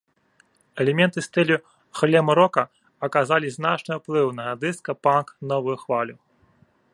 [0.83, 1.57] Элементы стылю
[1.99, 2.63] глэм-рока
[3.09, 6.15] аказалі значны ўплыў на дыска, панк, новую хвалю.